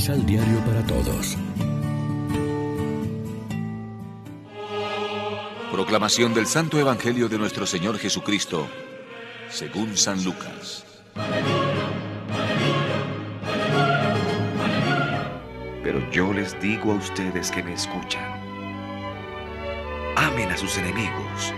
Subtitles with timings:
[0.00, 1.36] Misal Diario para Todos.
[5.70, 8.66] Proclamación del Santo Evangelio de nuestro Señor Jesucristo,
[9.50, 10.86] según San Lucas.
[15.82, 18.24] Pero yo les digo a ustedes que me escuchan.
[20.16, 21.52] Amen a sus enemigos.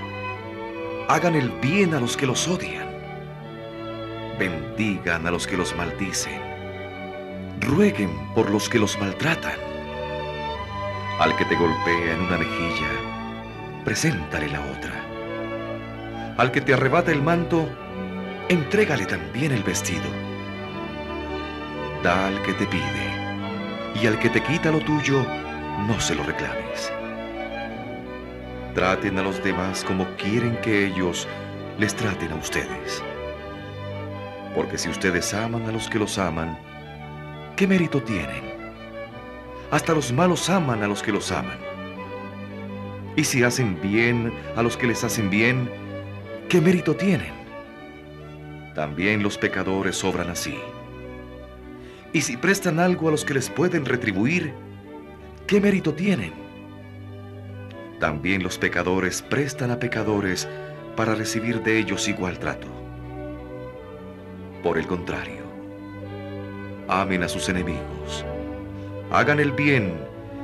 [1.06, 2.88] Hagan el bien a los que los odian.
[4.36, 6.51] Bendigan a los que los maldicen.
[7.62, 9.54] Rueguen por los que los maltratan.
[11.20, 12.88] Al que te golpea en una mejilla,
[13.84, 16.34] preséntale la otra.
[16.38, 17.68] Al que te arrebata el manto,
[18.48, 20.10] entrégale también el vestido.
[22.02, 23.12] Da al que te pide,
[24.02, 25.24] y al que te quita lo tuyo,
[25.86, 26.92] no se lo reclames.
[28.74, 31.28] Traten a los demás como quieren que ellos
[31.78, 33.04] les traten a ustedes.
[34.56, 36.71] Porque si ustedes aman a los que los aman,
[37.56, 38.52] ¿qué mérito tienen?
[39.70, 41.58] Hasta los malos aman a los que los aman.
[43.16, 45.70] Y si hacen bien a los que les hacen bien,
[46.48, 47.32] ¿qué mérito tienen?
[48.74, 50.58] También los pecadores obran así.
[52.12, 54.52] Y si prestan algo a los que les pueden retribuir,
[55.46, 56.32] ¿qué mérito tienen?
[58.00, 60.48] También los pecadores prestan a pecadores
[60.96, 62.66] para recibir de ellos igual trato.
[64.62, 65.42] Por el contrario,
[67.00, 68.24] amen a sus enemigos,
[69.10, 69.94] hagan el bien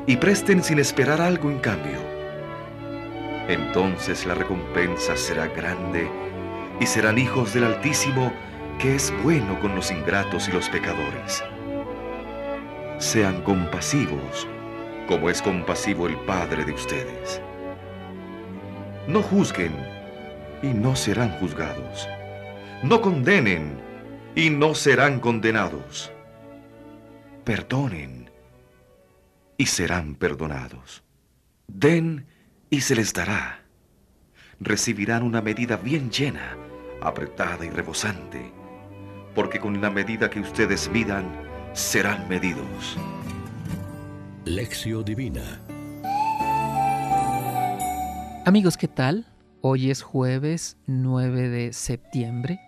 [0.07, 1.99] y presten sin esperar algo en cambio.
[3.49, 6.09] Entonces la recompensa será grande
[6.81, 8.33] y serán hijos del Altísimo
[8.79, 11.43] que es bueno con los ingratos y los pecadores.
[12.99, 14.47] Sean compasivos,
[15.09, 17.41] como es compasivo el Padre de ustedes.
[19.07, 19.73] No juzguen
[20.63, 22.09] y no serán juzgados.
[22.83, 23.81] No condenen
[24.35, 26.13] y no serán condenados.
[27.49, 28.31] Perdonen
[29.57, 31.03] y serán perdonados.
[31.67, 32.27] Den
[32.69, 33.65] y se les dará.
[34.61, 36.59] Recibirán una medida bien llena,
[37.01, 38.53] apretada y rebosante,
[39.35, 41.25] porque con la medida que ustedes midan,
[41.73, 42.99] serán medidos.
[44.45, 45.63] Lección Divina
[48.45, 49.25] Amigos, ¿qué tal?
[49.63, 52.61] Hoy es jueves 9 de septiembre.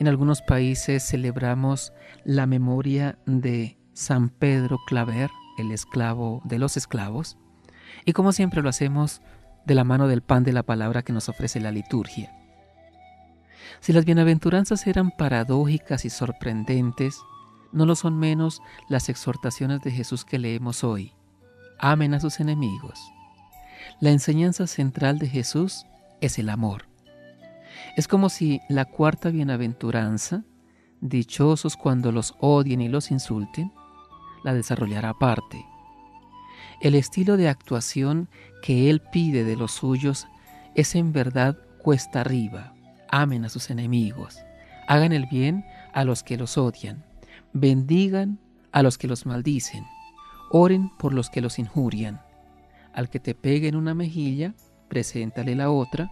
[0.00, 1.92] En algunos países celebramos
[2.24, 7.36] la memoria de San Pedro Claver, el esclavo de los esclavos.
[8.04, 9.22] Y como siempre lo hacemos
[9.64, 12.32] de la mano del pan de la palabra que nos ofrece la liturgia.
[13.80, 17.20] Si las bienaventuranzas eran paradójicas y sorprendentes,
[17.72, 21.12] no lo son menos las exhortaciones de Jesús que leemos hoy.
[21.80, 23.00] Amen a sus enemigos
[24.00, 25.86] la enseñanza central de Jesús
[26.20, 26.86] es el amor.
[27.96, 30.44] Es como si la cuarta bienaventuranza,
[31.00, 33.72] dichosos cuando los odien y los insulten,
[34.46, 35.62] la desarrollara aparte.
[36.80, 38.30] El estilo de actuación
[38.62, 40.26] que Él pide de los suyos
[40.74, 42.72] es en verdad cuesta arriba.
[43.10, 44.38] Amen a sus enemigos,
[44.88, 47.04] hagan el bien a los que los odian,
[47.52, 48.38] bendigan
[48.72, 49.84] a los que los maldicen,
[50.50, 52.20] oren por los que los injurian
[52.96, 54.54] al que te pegue en una mejilla,
[54.88, 56.10] preséntale la otra.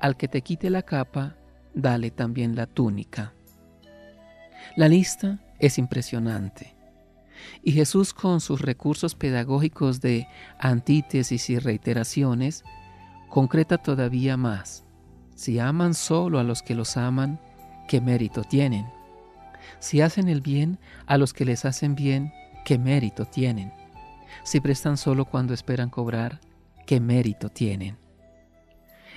[0.00, 1.36] Al que te quite la capa,
[1.74, 3.32] dale también la túnica.
[4.76, 6.76] La lista es impresionante.
[7.62, 10.26] Y Jesús con sus recursos pedagógicos de
[10.58, 12.64] antítesis y reiteraciones,
[13.28, 14.84] concreta todavía más.
[15.34, 17.40] Si aman solo a los que los aman,
[17.88, 18.86] ¿qué mérito tienen?
[19.78, 22.32] Si hacen el bien a los que les hacen bien,
[22.64, 23.72] ¿qué mérito tienen?
[24.42, 26.40] Si prestan solo cuando esperan cobrar,
[26.86, 27.98] ¿qué mérito tienen?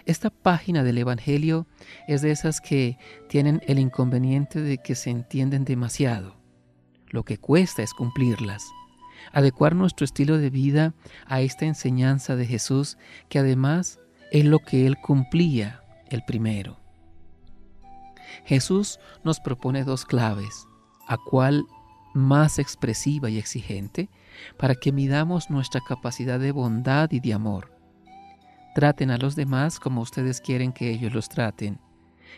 [0.05, 1.65] Esta página del Evangelio
[2.07, 2.97] es de esas que
[3.29, 6.42] tienen el inconveniente de que se entienden demasiado.
[7.13, 8.65] Lo que cuesta es cumplirlas,
[9.31, 10.95] adecuar nuestro estilo de vida
[11.27, 12.97] a esta enseñanza de Jesús
[13.29, 13.99] que además
[14.31, 16.79] es lo que Él cumplía el primero.
[18.45, 20.67] Jesús nos propone dos claves,
[21.07, 21.67] a cuál
[22.15, 24.09] más expresiva y exigente
[24.57, 27.77] para que midamos nuestra capacidad de bondad y de amor.
[28.73, 31.79] Traten a los demás como ustedes quieren que ellos los traten.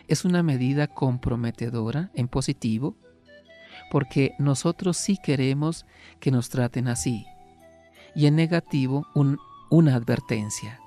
[0.06, 2.94] Es una medida comprometedora en positivo,
[3.90, 5.86] porque nosotros sí queremos
[6.20, 7.26] que nos traten así.
[8.14, 9.06] Y en negativo,
[9.70, 10.80] una advertencia.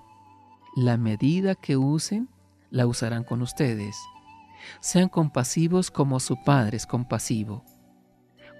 [0.75, 2.29] La medida que usen,
[2.71, 3.97] la usarán con ustedes.
[4.79, 7.63] Sean compasivos como su Padre es compasivo.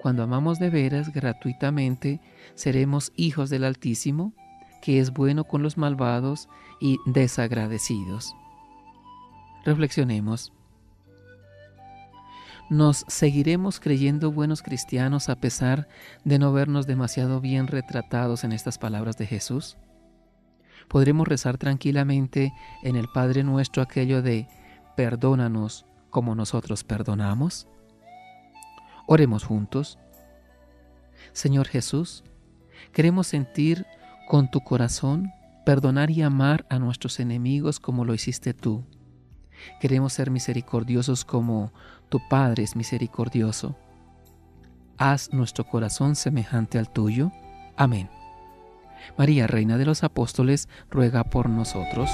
[0.01, 2.21] Cuando amamos de veras gratuitamente,
[2.56, 4.33] seremos hijos del Altísimo,
[4.81, 6.47] que es bueno con los malvados
[6.80, 8.33] y desagradecidos.
[9.65, 10.53] Reflexionemos.
[12.69, 15.88] ¿Nos seguiremos creyendo buenos cristianos a pesar
[16.24, 19.75] de no vernos demasiado bien retratados en estas palabras de Jesús?
[20.88, 24.48] ¿Podremos rezar tranquilamente en el Padre nuestro aquello de
[24.95, 27.68] perdónanos como nosotros perdonamos?
[29.07, 29.98] Oremos juntos.
[31.33, 32.24] Señor Jesús,
[32.94, 33.88] queremos sentir
[34.27, 35.31] con tu corazón
[35.65, 38.86] perdonar y amar a nuestros enemigos como lo hiciste tú.
[39.79, 41.71] Queremos ser misericordiosos como
[42.09, 43.75] tu Padre es misericordioso.
[44.97, 47.31] Haz nuestro corazón semejante al tuyo.
[47.77, 48.09] Amén.
[49.17, 52.09] María, Reina de los Apóstoles, ruega por nosotros.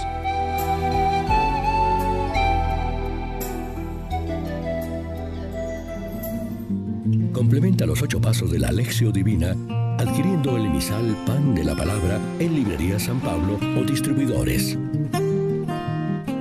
[7.33, 9.55] Complementa los ocho pasos de la Alexio Divina
[9.97, 14.77] adquiriendo el emisal Pan de la Palabra en Librería San Pablo o distribuidores.